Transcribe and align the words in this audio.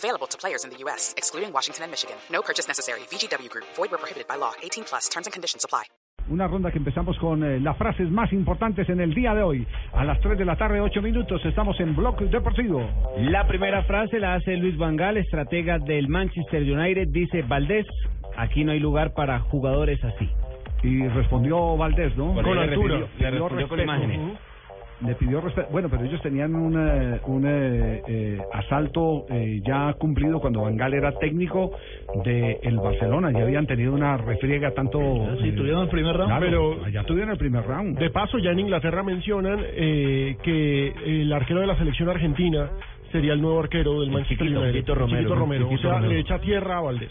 Available 0.00 0.26
to 0.28 0.38
players 0.38 0.64
in 0.64 0.70
the 0.70 0.78
U.S., 0.84 1.12
excluding 1.18 1.52
Washington 1.52 1.84
and 1.84 1.90
Michigan. 1.92 2.16
No 2.32 2.40
purchase 2.40 2.66
necessary. 2.66 3.00
VGW 3.12 3.50
Group. 3.50 3.66
Void 3.76 3.90
where 3.90 4.00
prohibited 4.00 4.26
by 4.26 4.36
law. 4.36 4.52
18 4.62 4.84
plus. 4.84 5.08
Terms 5.10 5.26
and 5.26 5.32
conditions 5.32 5.62
apply. 5.62 5.84
Una 6.30 6.46
ronda 6.46 6.70
que 6.70 6.78
empezamos 6.78 7.18
con 7.18 7.44
eh, 7.44 7.60
las 7.60 7.76
frases 7.76 8.10
más 8.10 8.32
importantes 8.32 8.88
en 8.88 9.00
el 9.00 9.12
día 9.12 9.34
de 9.34 9.42
hoy. 9.42 9.66
A 9.92 10.04
las 10.04 10.18
3 10.20 10.38
de 10.38 10.44
la 10.46 10.56
tarde, 10.56 10.80
8 10.80 11.02
minutos, 11.02 11.44
estamos 11.44 11.78
en 11.80 11.94
Bloque 11.94 12.24
Deportivo. 12.26 12.88
La 13.18 13.46
primera 13.46 13.82
frase 13.82 14.18
la 14.20 14.36
hace 14.36 14.56
Luis 14.56 14.78
Vangal, 14.78 15.18
estratega 15.18 15.78
del 15.78 16.08
Manchester 16.08 16.62
United. 16.62 17.08
Dice, 17.08 17.42
Valdés, 17.42 17.86
aquí 18.36 18.64
no 18.64 18.72
hay 18.72 18.80
lugar 18.80 19.12
para 19.12 19.40
jugadores 19.40 20.02
así. 20.02 20.30
Y 20.82 21.06
respondió 21.08 21.76
Valdés, 21.76 22.16
¿no? 22.16 22.32
Con 22.32 22.58
altura. 22.58 23.06
Le 23.18 23.30
respondió 23.32 23.68
con. 23.68 23.80
Le 25.06 25.14
pidió 25.14 25.40
respeto. 25.40 25.68
Bueno, 25.72 25.88
pero 25.88 26.04
ellos 26.04 26.20
tenían 26.20 26.54
un, 26.54 26.74
eh, 26.76 27.20
un 27.26 27.46
eh, 27.46 28.02
eh, 28.06 28.38
asalto 28.52 29.24
eh, 29.30 29.60
ya 29.64 29.94
cumplido 29.94 30.40
cuando 30.40 30.60
Vangal 30.60 30.92
era 30.92 31.12
técnico 31.12 31.70
del 32.22 32.58
el 32.62 32.76
Barcelona. 32.76 33.30
Ya 33.32 33.42
habían 33.42 33.66
tenido 33.66 33.94
una 33.94 34.18
refriega 34.18 34.72
tanto... 34.72 34.98
Sí, 35.40 35.48
eh, 35.48 35.52
tuvieron 35.52 35.82
el 35.84 35.88
primer 35.88 36.14
round, 36.16 36.28
claro, 36.28 36.44
pero- 36.44 36.88
Ya 36.90 37.04
tuvieron 37.04 37.30
el 37.32 37.38
primer 37.38 37.64
round. 37.64 37.98
De 37.98 38.10
paso, 38.10 38.36
ya 38.38 38.50
en 38.50 38.58
Inglaterra 38.58 39.02
mencionan 39.02 39.60
eh, 39.64 40.36
que 40.42 40.88
el 41.06 41.32
arquero 41.32 41.60
de 41.60 41.66
la 41.66 41.78
selección 41.78 42.10
argentina 42.10 42.68
sería 43.10 43.32
el 43.32 43.40
nuevo 43.40 43.60
arquero 43.60 44.00
del 44.02 44.10
Manchester 44.10 44.46
United. 44.48 44.72
Chiquito 44.72 44.94
Romero, 44.94 45.18
Chiquito 45.22 45.34
Romero. 45.34 45.64
Chiquito 45.68 45.80
o 45.88 45.90
sea, 45.90 45.92
Romero. 46.00 46.12
le 46.12 46.20
echa 46.20 46.38
tierra 46.40 46.76
a 46.76 46.80
Valdés. 46.82 47.10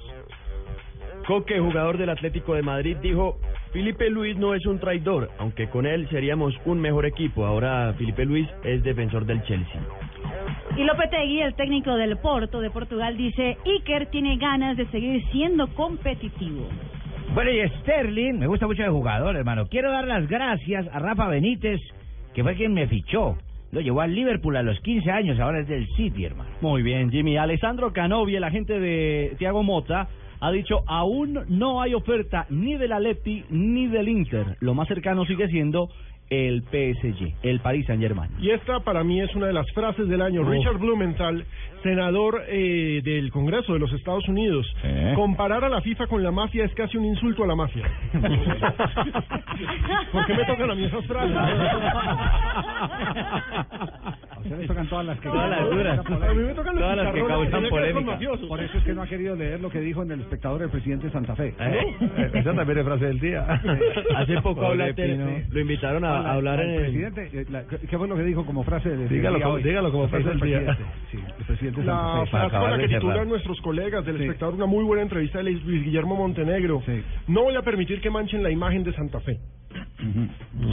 Coque, 1.28 1.60
jugador 1.60 1.98
del 1.98 2.10
Atlético 2.10 2.54
de 2.56 2.62
Madrid, 2.62 2.98
dijo, 3.02 3.40
Felipe 3.72 4.09
Luis 4.09 4.36
no 4.36 4.56
es 4.56 4.66
un 4.66 4.80
traidor, 4.80 5.30
aunque 5.38 5.70
con 5.70 5.86
él 5.86 6.08
seríamos 6.09 6.56
un 6.66 6.80
mejor 6.80 7.06
equipo. 7.06 7.45
Ahora 7.45 7.94
Felipe 7.98 8.26
Luis 8.26 8.48
es 8.64 8.84
defensor 8.84 9.26
del 9.26 9.44
Chelsea. 9.44 9.81
Y 10.76 10.84
Lopetegui, 10.84 11.42
el 11.42 11.53
técnico 11.53 11.94
del 11.95 12.17
Porto 12.17 12.61
de 12.61 12.72
Portugal, 12.72 13.16
dice, 13.16 13.58
Iker 13.66 14.08
tiene 14.08 14.38
ganas 14.38 14.76
de 14.76 14.88
seguir 14.88 15.23
siendo 15.31 15.67
competitivo. 15.76 16.67
Bueno, 17.36 17.52
y 17.52 17.67
Sterling, 17.81 18.39
me 18.39 18.48
gusta 18.48 18.66
mucho 18.66 18.81
de 18.81 18.89
jugador, 18.89 19.36
hermano. 19.36 19.67
Quiero 19.67 19.92
dar 19.92 20.08
las 20.08 20.28
gracias 20.28 20.88
a 20.92 20.98
Rafa 20.98 21.28
Benítez, 21.28 21.80
que 22.33 22.44
fue 22.44 22.56
quien 22.56 22.73
me 22.73 22.88
fichó. 22.88 23.38
Lo 23.72 23.81
llevó 23.81 24.02
al 24.02 24.16
Liverpool 24.16 24.58
a 24.58 24.64
los 24.64 24.80
15 24.80 25.11
años, 25.11 25.39
ahora 25.39 25.59
es 25.59 25.67
del 25.67 25.88
City, 25.95 26.26
hermano. 26.26 26.50
Muy 26.61 26.81
bien, 26.81 27.11
Jimmy. 27.11 27.38
Alessandro 27.38 27.94
Canovi, 27.94 28.36
el 28.36 28.44
agente 28.44 28.80
de 28.80 29.36
Thiago 29.38 29.61
Mota, 29.61 30.08
ha 30.40 30.52
dicho 30.52 30.82
aún 30.88 31.40
no 31.48 31.82
hay 31.82 31.94
oferta 31.94 32.45
ni 32.50 32.76
del 32.78 32.94
Atleti 32.94 33.44
ni 33.50 33.88
del 33.88 34.08
Inter. 34.09 34.58
Lo 34.59 34.73
más 34.73 34.88
cercano 34.88 35.26
sigue 35.26 35.48
siendo 35.48 35.90
el 36.30 36.62
PSG, 36.62 37.34
el 37.42 37.59
Paris 37.59 37.88
Saint 37.88 38.02
Germain. 38.02 38.30
Y 38.40 38.52
esta 38.52 38.82
para 38.82 39.04
mí 39.04 39.20
es 39.20 39.36
una 39.36 39.48
de 39.48 39.54
las 39.54 39.70
frases 39.72 40.08
del 40.08 40.22
año. 40.22 40.42
Oh. 40.42 40.50
Richard 40.50 40.78
Blumenthal, 40.78 41.44
senador 41.82 42.44
eh, 42.48 43.02
del 43.04 43.32
Congreso 43.32 43.73
de 43.73 43.80
los 43.80 43.92
Estados 43.94 44.28
Unidos. 44.28 44.67
Eh. 44.84 45.14
Comparar 45.16 45.64
a 45.64 45.70
la 45.70 45.82
FIFA 45.82 46.06
con 46.08 46.22
la 46.23 46.32
mafia 46.32 46.66
es 46.66 46.73
casi 46.76 46.98
un 46.98 47.06
insulto 47.06 47.44
a 47.44 47.48
la 47.48 47.56
mafia. 47.56 47.90
¿Por 50.12 50.26
qué 50.26 50.34
me 50.36 50.45
tocan 50.45 50.70
a 50.72 50.76
mí 50.76 50.86
esas 50.86 51.06
frases? 51.06 51.36
Usted 54.44 54.58
le 54.59 54.68
tocan 54.68 54.88
todas 54.88 55.06
las 55.06 55.20
que... 55.20 55.30
Todas 55.30 55.50
las 55.50 55.70
duras. 55.70 56.00
A 56.00 56.34
mí 56.34 56.44
me 56.44 56.54
tocan 56.54 56.76
los 56.76 56.83
Todas 56.83 56.98
las 56.98 57.14
que 57.14 57.23
causan 57.26 57.64
polémica. 57.70 58.20
Por 58.48 58.61
eso 58.64 58.77
es 58.77 58.83
que 58.83 58.94
no 58.94 59.02
ha 59.04 59.08
querido 59.08 59.36
leer 59.36 59.60
lo 59.61 59.70
que 59.70 59.80
dijo 59.82 60.04
en 60.04 60.11
el 60.11 60.22
espectador 60.22 60.61
el 60.64 60.70
presidente 60.70 61.08
de 61.08 61.11
Santa 61.14 61.36
Fe. 61.36 61.54
Eh, 61.60 62.32
Esa 62.33 62.54
también 62.54 62.77
es 62.80 62.86
frase 62.86 63.05
del 63.05 63.20
día. 63.20 63.45
Hace 64.16 64.42
poco 64.42 64.66
hablaste- 64.66 65.45
lo 65.50 65.60
invitaron 65.60 66.04
a, 66.05 66.17
a 66.20 66.33
hablar 66.33 66.60
en 66.61 66.70
el 66.72 66.80
presidente. 66.82 67.30
eh, 67.33 67.45
la- 67.50 67.64
¿Qué 67.66 67.98
fue 67.98 68.08
lo 68.08 68.16
que 68.16 68.23
dijo 68.23 68.45
como 68.45 68.64
frase 68.64 68.89
del 68.89 69.10
Dígalo 69.10 69.38
día 69.38 69.44
como- 69.45 69.55
hoy? 69.55 69.64
dígalo 69.64 69.92
como 69.92 70.08
frase 70.08 70.30
El 70.32 70.39
del 70.39 70.50
día. 70.50 70.77
Sí, 71.11 71.17
el 71.39 71.45
presidente 71.45 71.82
de 71.82 71.88
La 71.88 71.94
Santa 71.94 72.26
Fe. 72.26 72.32
frase 72.32 72.58
con 72.58 72.71
la 72.71 72.77
que 72.80 72.88
titulan 72.88 73.30
nuestros 73.30 73.61
colegas 73.61 74.06
del 74.06 74.17
Sí. 74.17 74.23
espectador 74.23 74.56
una 74.56 74.66
muy 74.66 74.83
buena 74.83 75.04
entrevista 75.04 75.39
de 75.39 75.52
Luis 75.52 75.83
Guillermo 75.83 76.16
Montenegro. 76.16 76.82
Sí. 76.86 77.02
No 77.27 77.44
voy 77.44 77.56
a 77.56 77.61
permitir 77.61 78.02
que 78.02 78.10
manchen 78.10 78.42
la 78.44 78.50
imagen 78.52 78.83
de 78.83 78.94
Santa 78.94 79.20
Fe. 79.20 79.38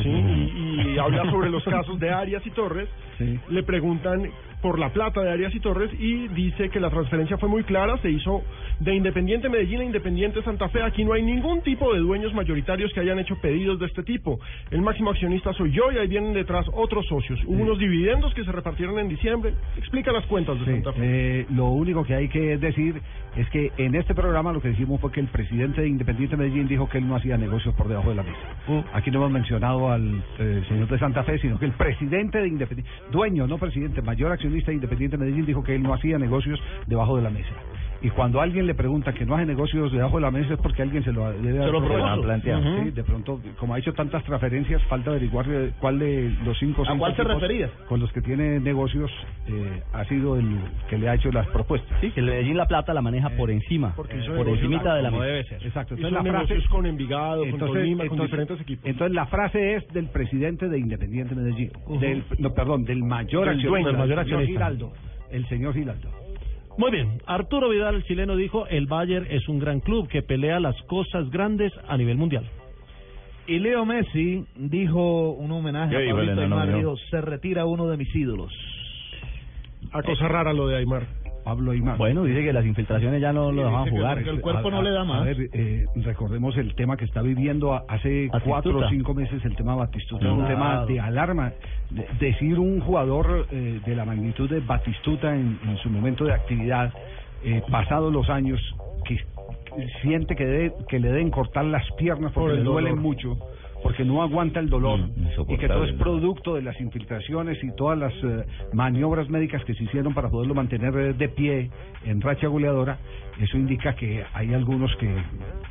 ¿Sí? 0.02 0.08
Y, 0.08 0.90
y 0.94 0.98
habla 0.98 1.30
sobre 1.30 1.50
los 1.50 1.64
casos 1.76 1.98
de 2.00 2.10
Arias 2.10 2.44
y 2.46 2.50
Torres. 2.50 2.88
Sí. 3.18 3.38
Le 3.50 3.62
preguntan 3.62 4.28
por 4.62 4.78
la 4.78 4.88
plata 4.90 5.20
de 5.22 5.30
Arias 5.30 5.54
y 5.54 5.60
Torres 5.60 5.90
y 5.98 6.28
dice 6.28 6.70
que 6.70 6.80
la 6.80 6.90
transferencia 6.90 7.36
fue 7.38 7.48
muy 7.48 7.62
clara, 7.62 7.98
se 7.98 8.10
hizo 8.10 8.42
de 8.80 8.94
Independiente 8.94 9.48
Medellín 9.48 9.80
a 9.80 9.84
Independiente 9.84 10.42
Santa 10.42 10.68
Fe. 10.70 10.82
Aquí 10.82 11.04
no 11.04 11.12
hay 11.12 11.22
ningún 11.22 11.60
tipo 11.62 11.92
de 11.94 12.00
dueños 12.00 12.34
mayoritarios 12.34 12.92
que 12.92 13.00
hayan 13.00 13.18
hecho 13.18 13.36
pedidos 13.40 13.78
de 13.78 13.86
este 13.86 14.02
tipo. 14.02 14.40
El 14.70 14.82
máximo 14.82 15.10
accionista 15.10 15.52
soy 15.52 15.70
yo 15.72 15.92
y 15.92 15.98
ahí 15.98 16.08
vienen 16.08 16.32
detrás 16.32 16.66
otros 16.72 17.06
socios. 17.06 17.38
Hubo 17.46 17.62
unos 17.62 17.78
dividendos 17.78 18.34
que 18.34 18.44
se 18.44 18.50
repartieron 18.52 18.98
en 18.98 19.08
diciembre. 19.08 19.52
Explica 19.76 20.10
las 20.10 20.24
cuentas 20.26 20.58
de 20.58 20.64
Sí, 20.64 20.72
Santa 20.72 20.92
Fe. 20.94 21.00
eh, 21.40 21.46
lo 21.54 21.66
único 21.68 22.02
que 22.04 22.14
hay 22.14 22.28
que 22.28 22.56
decir 22.58 23.00
es 23.36 23.48
que 23.50 23.70
en 23.76 23.94
este 23.94 24.14
programa 24.14 24.52
lo 24.52 24.60
que 24.62 24.68
dijimos 24.70 25.00
fue 25.00 25.12
que 25.12 25.20
el 25.20 25.28
presidente 25.28 25.82
de 25.82 25.88
Independiente 25.88 26.36
Medellín 26.36 26.66
dijo 26.66 26.88
que 26.88 26.98
él 26.98 27.06
no 27.06 27.16
hacía 27.16 27.36
negocios 27.36 27.74
por 27.74 27.88
debajo 27.88 28.08
de 28.10 28.16
la 28.16 28.22
mesa. 28.22 28.38
Mm. 28.66 28.80
Aquí 28.94 29.10
no 29.10 29.18
hemos 29.18 29.30
mencionado 29.32 29.75
al 29.90 30.22
eh, 30.38 30.64
señor 30.68 30.88
de 30.88 30.98
Santa 30.98 31.22
Fe, 31.24 31.38
sino 31.38 31.58
que 31.58 31.66
el 31.66 31.72
presidente 31.72 32.38
de 32.38 32.48
Independiente, 32.48 32.90
dueño, 33.10 33.46
no 33.46 33.58
presidente, 33.58 34.02
mayor 34.02 34.32
accionista 34.32 34.70
de 34.70 34.76
Independiente 34.76 35.16
Medellín 35.16 35.46
dijo 35.46 35.62
que 35.62 35.74
él 35.74 35.82
no 35.82 35.94
hacía 35.94 36.18
negocios 36.18 36.58
debajo 36.86 37.16
de 37.16 37.22
la 37.22 37.30
mesa. 37.30 37.52
Y 38.02 38.10
cuando 38.10 38.40
alguien 38.40 38.66
le 38.66 38.74
pregunta 38.74 39.12
que 39.14 39.24
no 39.24 39.34
hace 39.36 39.46
negocios 39.46 39.90
debajo 39.90 40.16
de 40.16 40.22
la 40.22 40.30
mesa 40.30 40.54
es 40.54 40.60
porque 40.60 40.82
alguien 40.82 41.02
se 41.02 41.12
lo 41.12 41.32
debe 41.32 41.64
lo 41.66 41.80
propuesto. 41.80 42.82
Sí, 42.84 42.90
de 42.90 43.02
pronto, 43.04 43.40
como 43.58 43.74
ha 43.74 43.78
hecho 43.78 43.92
tantas 43.94 44.22
transferencias, 44.24 44.82
falta 44.84 45.10
averiguar 45.10 45.46
eh, 45.48 45.72
cuál 45.80 45.98
de 45.98 46.30
los 46.44 46.58
cinco 46.58 46.84
¿A 46.86 46.96
cuál 46.96 47.16
se 47.16 47.24
refería? 47.24 47.70
con 47.88 47.98
los 48.00 48.12
que 48.12 48.20
tiene 48.20 48.60
negocios 48.60 49.10
eh, 49.48 49.82
ha 49.94 50.04
sido 50.04 50.36
el 50.36 50.58
que 50.90 50.98
le 50.98 51.08
ha 51.08 51.14
hecho 51.14 51.30
las 51.32 51.46
propuestas. 51.48 51.98
Sí, 52.00 52.10
que 52.10 52.20
el 52.20 52.26
Medellín 52.26 52.56
la 52.58 52.66
plata 52.66 52.92
la 52.92 53.02
maneja 53.02 53.30
por 53.30 53.50
encima, 53.50 53.92
Porque 53.96 54.18
hizo 54.18 54.34
por 54.34 54.48
encimita 54.48 54.94
de 54.94 55.02
la 55.02 55.10
mesa. 55.10 55.24
debe 55.24 55.44
ser. 55.44 55.66
Exacto. 55.66 55.94
Entonces 55.94 56.12
la 56.12 56.22
frase, 56.22 56.48
negocios 56.54 56.68
con 56.70 56.86
Envigado, 56.86 57.40
con 57.40 57.48
entonces, 57.48 57.76
Tolima, 57.76 57.96
con 58.04 58.04
entonces- 58.12 58.24
diferentes 58.30 58.60
equipos. 58.60 58.86
entonces 58.86 59.14
la 59.14 59.26
frase 59.26 59.74
es 59.76 59.88
del 59.88 60.06
presidente 60.10 60.68
de 60.68 60.78
Independiente 60.78 61.34
Medellín, 61.34 61.70
del, 61.98 62.24
no, 62.38 62.52
perdón, 62.52 62.84
del 62.84 63.02
mayor 63.02 63.46
Del 63.46 63.54
accionista, 63.56 63.68
dueño, 63.70 63.86
del 63.86 63.96
mayor 63.96 64.18
el 64.18 64.24
señor 64.26 64.40
accionista. 64.40 64.52
Giraldo, 64.66 64.92
el 65.30 65.48
señor 65.48 65.74
Giraldo. 65.74 66.08
Muy 66.78 66.90
bien, 66.90 67.22
Arturo 67.26 67.70
Vidal, 67.70 67.94
el 67.94 68.04
chileno, 68.04 68.36
dijo, 68.36 68.66
el 68.66 68.86
Bayern 68.86 69.26
es 69.30 69.48
un 69.48 69.58
gran 69.58 69.80
club 69.80 70.08
que 70.08 70.22
pelea 70.22 70.60
las 70.60 70.76
cosas 70.82 71.30
grandes 71.30 71.72
a 71.88 71.96
nivel 71.96 72.18
mundial. 72.18 72.44
Y 73.46 73.60
Leo 73.60 73.86
Messi 73.86 74.44
dijo 74.56 75.30
un 75.30 75.52
homenaje 75.52 75.96
¿Qué 75.96 76.10
a 76.10 76.14
Pablito 76.14 76.40
Aymar, 76.42 76.76
dijo, 76.76 76.96
se 77.10 77.20
retira 77.22 77.64
uno 77.64 77.88
de 77.88 77.96
mis 77.96 78.14
ídolos. 78.14 78.52
A 79.92 80.02
cosa 80.02 80.28
rara 80.28 80.52
lo 80.52 80.66
de 80.66 80.76
Aymar. 80.76 81.06
Pablo 81.46 81.70
Aymar. 81.70 81.96
Bueno, 81.96 82.24
dice 82.24 82.42
que 82.42 82.52
las 82.52 82.66
infiltraciones 82.66 83.20
ya 83.20 83.32
no 83.32 83.52
lo 83.52 83.66
dejaban 83.66 83.88
jugar. 83.88 84.20
que 84.24 84.30
el 84.30 84.40
cuerpo 84.40 84.66
A- 84.66 84.70
no 84.72 84.82
le 84.82 84.90
da 84.90 85.04
más. 85.04 85.22
A 85.22 85.24
ver, 85.24 85.48
eh, 85.52 85.84
recordemos 85.94 86.56
el 86.56 86.74
tema 86.74 86.96
que 86.96 87.04
está 87.04 87.22
viviendo 87.22 87.72
hace 87.88 88.26
Batistuta. 88.26 88.40
cuatro 88.44 88.78
o 88.80 88.88
cinco 88.88 89.14
meses, 89.14 89.44
el 89.44 89.54
tema 89.54 89.76
Batistuta, 89.76 90.26
es 90.26 90.32
un 90.32 90.44
tema 90.48 90.84
de 90.86 90.98
alarma. 90.98 91.52
De- 91.90 92.04
decir 92.18 92.58
un 92.58 92.80
jugador 92.80 93.46
eh, 93.52 93.78
de 93.86 93.94
la 93.94 94.04
magnitud 94.04 94.50
de 94.50 94.58
Batistuta 94.58 95.36
en, 95.36 95.56
en 95.68 95.76
su 95.76 95.88
momento 95.88 96.24
de 96.24 96.32
actividad, 96.34 96.92
eh, 97.44 97.62
pasados 97.70 98.12
los 98.12 98.28
años, 98.28 98.60
que 99.04 99.16
siente 100.02 100.34
que, 100.34 100.44
debe- 100.44 100.72
que 100.88 100.98
le 100.98 101.10
deben 101.10 101.30
cortar 101.30 101.64
las 101.64 101.88
piernas 101.92 102.32
Por 102.32 102.42
porque 102.42 102.56
le 102.56 102.64
duelen 102.64 102.96
dolor. 102.96 103.02
mucho, 103.02 103.38
porque 103.86 104.04
no 104.04 104.22
aguanta 104.22 104.58
el 104.60 104.68
dolor, 104.68 104.98
Mm, 104.98 105.50
y 105.52 105.56
que 105.58 105.68
todo 105.68 105.84
es 105.84 105.92
producto 105.94 106.54
de 106.54 106.62
las 106.62 106.80
infiltraciones 106.80 107.62
y 107.62 107.70
todas 107.76 107.98
las 107.98 108.12
eh, 108.24 108.44
maniobras 108.72 109.28
médicas 109.28 109.64
que 109.64 109.74
se 109.74 109.84
hicieron 109.84 110.12
para 110.14 110.28
poderlo 110.28 110.54
mantener 110.54 110.94
eh, 110.96 111.12
de 111.12 111.28
pie 111.28 111.70
en 112.04 112.20
racha 112.20 112.48
goleadora, 112.48 112.98
eso 113.40 113.56
indica 113.56 113.94
que 113.94 114.24
hay 114.34 114.52
algunos 114.54 114.94
que, 114.96 115.08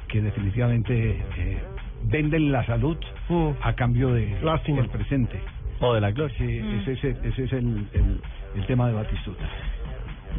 que 0.08 0.22
definitivamente 0.22 1.18
eh, 1.38 1.58
venden 2.06 2.52
la 2.52 2.66
salud 2.66 2.98
Mm. 3.28 3.50
a 3.62 3.74
cambio 3.74 4.14
de 4.14 4.40
Lástima. 4.42 4.78
del 4.82 4.90
presente. 4.90 5.40
O 5.82 5.94
de 5.94 6.00
la 6.02 6.12
gloria. 6.12 6.34
Sí, 6.38 6.46
ese, 6.82 6.92
es 6.94 7.04
el- 7.04 7.26
ese 7.26 7.44
es 7.46 7.52
el, 7.54 7.88
el, 7.94 8.22
el 8.56 8.66
tema 8.68 8.88
de 8.88 8.94
Batistuta. 8.94 9.44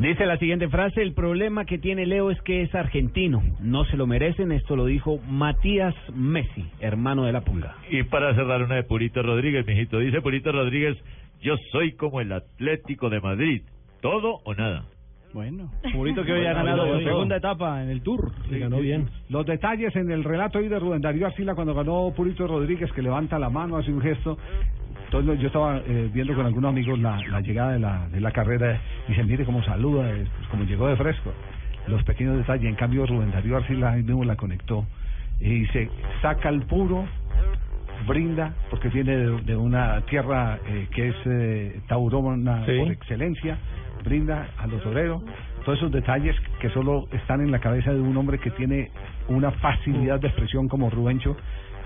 Dice 0.01 0.27
la 0.27 0.37
siguiente 0.37 0.69
frase, 0.69 1.01
el 1.01 1.15
problema 1.15 1.65
que 1.65 1.79
tiene 1.79 2.05
Leo 2.05 2.31
es 2.31 2.41
que 2.43 2.61
es 2.61 2.75
argentino, 2.75 3.43
no 3.61 3.87
se 3.87 3.97
lo 3.97 4.07
merecen, 4.07 4.53
esto 4.53 4.77
lo 4.77 4.85
dijo 4.85 5.19
Matías 5.27 5.95
Messi, 6.15 6.67
hermano 6.81 7.25
de 7.25 7.33
la 7.33 7.41
Pulga. 7.41 7.77
Y 7.91 8.03
para 8.03 8.35
cerrar 8.35 8.63
una 8.63 8.75
de 8.75 8.83
Purito 8.83 9.23
Rodríguez, 9.23 9.67
mijito, 9.67 9.99
dice 9.99 10.21
Purito 10.21 10.53
Rodríguez, 10.53 10.99
yo 11.41 11.57
soy 11.73 11.93
como 11.93 12.21
el 12.21 12.33
Atlético 12.33 13.09
de 13.09 13.21
Madrid, 13.23 13.63
todo 14.03 14.41
o 14.45 14.55
nada. 14.55 14.85
Bueno, 15.37 15.71
Purito 15.93 16.25
que 16.25 16.33
hoy 16.33 16.47
ha 16.47 16.55
ganado 16.55 16.87
Bueno, 16.87 17.03
segunda 17.07 17.37
etapa 17.37 17.83
en 17.83 17.91
el 17.91 18.01
Tour. 18.01 18.33
Sí, 18.49 18.59
sí. 18.59 19.05
Los 19.29 19.45
detalles 19.45 19.95
en 19.95 20.11
el 20.11 20.25
relato 20.25 20.59
hoy 20.59 20.69
de 20.69 20.79
Rubén 20.79 21.03
Darío 21.03 21.27
Arcila 21.27 21.55
cuando 21.55 21.75
ganó 21.75 22.11
Purito 22.17 22.47
Rodríguez, 22.47 22.91
que 22.93 23.03
levanta 23.03 23.39
la 23.39 23.51
mano, 23.51 23.77
hace 23.77 23.93
un 23.93 24.01
gesto. 24.01 24.39
Entonces 25.05 25.39
yo 25.39 25.49
estaba 25.49 25.77
eh, 25.87 26.09
viendo 26.11 26.35
con 26.35 26.47
algunos 26.47 26.71
amigos 26.71 26.99
la, 27.01 27.21
la 27.29 27.43
llegada 27.43 27.73
de 27.73 27.79
la, 27.81 28.09
de 28.09 28.19
la 28.19 28.31
carrera 28.33 28.81
y 29.09 29.15
se 29.15 29.23
mire 29.25 29.45
cómo 29.45 29.63
saluda, 29.63 30.11
eh, 30.11 30.25
como 30.51 30.65
llegó 30.65 30.89
de 30.89 30.97
fresco. 30.97 31.35
Los 31.87 32.03
pequeños 32.05 32.39
detalles. 32.39 32.71
En 32.71 32.75
cambio, 32.77 33.05
Rubén 33.05 33.31
Darío 33.31 33.59
Arcila 33.59 33.93
ahí 33.93 34.03
mismo 34.05 34.25
la 34.25 34.37
conectó 34.37 34.87
y 35.39 35.67
se 35.67 35.91
saca 36.23 36.49
el 36.49 36.63
puro, 36.63 37.05
brinda, 38.09 38.55
porque 38.71 38.89
viene 38.89 39.15
de, 39.19 39.41
de 39.43 39.55
una 39.55 40.01
tierra 40.07 40.59
eh, 40.67 40.87
que 40.95 41.09
es 41.09 41.17
eh, 41.27 41.81
taurona 41.89 42.65
Sí. 42.65 42.79
por 42.79 42.91
excelencia, 42.91 43.59
brinda 44.07 44.49
a 44.57 44.67
los 44.67 44.83
toreros. 44.83 45.23
Todos 45.65 45.79
esos 45.79 45.93
detalles 45.93 46.35
que 46.61 46.71
solo 46.71 47.07
están 47.13 47.41
en 47.43 47.51
la 47.51 47.59
cabeza 47.59 47.93
de 47.93 48.01
un 48.01 48.17
hombre 48.17 48.39
que 48.39 48.51
tiene 48.53 48.91
una 49.29 49.51
facilidad 49.51 50.21
de 50.21 50.29
expresión 50.29 50.69
como 50.69 50.89
Rubencho, 50.89 51.37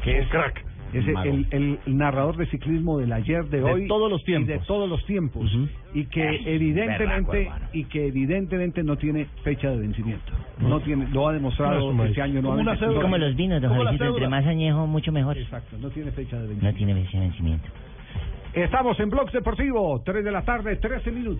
que 0.04 0.18
es 0.18 0.28
crack. 0.28 0.64
Es 0.92 1.06
el, 1.06 1.46
el 1.52 1.78
narrador 1.86 2.36
de 2.36 2.46
ciclismo 2.46 2.98
del 2.98 3.12
ayer, 3.12 3.44
de, 3.44 3.58
De 3.58 3.62
hoy, 3.62 3.86
todos 3.86 4.10
los 4.10 4.22
y 4.22 4.24
tiempos. 4.24 4.48
de 4.48 4.58
todos 4.66 4.88
los 4.90 5.04
tiempos, 5.06 5.48
y 5.94 6.04
que 6.06 6.20
Ay, 6.26 6.42
evidentemente 6.46 7.42
hermano. 7.42 7.66
y 7.72 7.84
que 7.84 8.08
evidentemente 8.08 8.82
no 8.82 8.96
tiene 8.96 9.26
fecha 9.44 9.70
de 9.70 9.78
vencimiento. 9.78 10.32
No 10.58 10.80
tiene, 10.80 11.06
lo 11.12 11.28
ha 11.28 11.32
demostrado 11.32 11.92
No, 11.92 12.04
este 12.04 12.20
año. 12.20 12.42
No 12.42 12.48
Como 12.48 12.58
ha 12.58 12.62
una 12.62 12.70
vencido. 12.72 12.90
cédula. 12.90 13.02
Como 13.04 13.18
los 13.18 13.36
vinos, 13.36 13.62
don 13.62 13.86
entre 13.88 14.28
más 14.28 14.44
añejo, 14.46 14.86
mucho 14.88 15.12
mejor. 15.12 15.38
Exacto, 15.38 15.76
no 15.80 15.90
tiene 15.90 16.10
fecha 16.10 16.34
de 16.36 16.42
No 16.42 16.48
vencimiento. 16.48 16.76
tiene 16.78 16.94
fecha 17.04 17.18
de 17.18 17.24
vencimiento. 17.24 17.68
Estamos 18.52 18.98
en 18.98 19.10
Blogs 19.10 19.32
Deportivo, 19.32 20.02
3 20.04 20.24
de 20.24 20.32
la 20.32 20.42
tarde, 20.42 20.74
13 20.74 21.12
minutos. 21.12 21.38